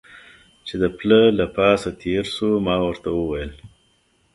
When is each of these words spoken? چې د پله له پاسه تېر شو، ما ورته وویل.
چې 0.67 0.75
د 0.81 0.83
پله 0.97 1.21
له 1.39 1.45
پاسه 1.55 1.89
تېر 2.01 2.23
شو، 2.35 2.49
ما 2.65 2.75
ورته 2.87 3.09
وویل. 3.13 3.51